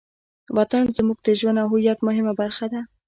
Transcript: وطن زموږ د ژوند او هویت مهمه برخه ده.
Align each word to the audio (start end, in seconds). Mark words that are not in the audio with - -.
وطن 0.57 0.83
زموږ 0.97 1.17
د 1.23 1.27
ژوند 1.39 1.57
او 1.61 1.67
هویت 1.73 1.99
مهمه 2.07 2.33
برخه 2.41 2.65
ده. 2.73 2.81